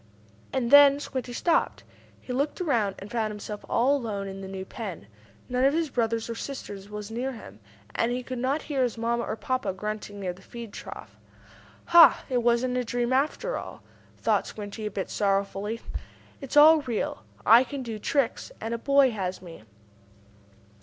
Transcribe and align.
And 0.51 0.71
then 0.71 0.99
Squinty 0.99 1.31
stopped. 1.31 1.83
He 2.19 2.33
looked 2.33 2.59
around 2.59 2.95
and 2.97 3.11
found 3.11 3.29
himself 3.29 3.63
all 3.69 3.95
alone 3.97 4.27
in 4.27 4.41
the 4.41 4.47
new 4.47 4.65
pen. 4.65 5.05
None 5.47 5.63
of 5.63 5.75
his 5.75 5.91
brothers 5.91 6.27
or 6.27 6.33
sisters 6.33 6.89
was 6.89 7.11
near 7.11 7.33
him, 7.33 7.59
and 7.93 8.11
he 8.11 8.23
could 8.23 8.39
not 8.39 8.63
hear 8.63 8.81
his 8.81 8.97
mamma 8.97 9.23
or 9.23 9.35
papa 9.35 9.73
grunting 9.73 10.19
near 10.19 10.33
the 10.33 10.41
feed 10.41 10.73
trough. 10.73 11.17
"Ha! 11.93 12.25
It 12.31 12.41
wasn't 12.41 12.77
a 12.77 12.83
dream, 12.83 13.13
after 13.13 13.59
all," 13.59 13.83
thought 14.17 14.47
Squinty, 14.47 14.87
a 14.87 14.89
bit 14.89 15.11
sorrowfully. 15.11 15.81
"It's 16.41 16.57
all 16.57 16.81
real 16.81 17.21
I 17.45 17.63
can 17.63 17.83
do 17.83 17.99
tricks, 17.99 18.51
and 18.59 18.73
a 18.73 18.79
boy 18.79 19.11
has 19.11 19.39
me." 19.39 19.61